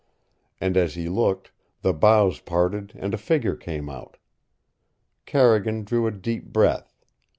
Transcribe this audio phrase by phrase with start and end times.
[0.59, 1.51] And as he looked,
[1.83, 4.17] the boughs parted and a figure came out.
[5.27, 6.97] Carrigan drew a deep breath.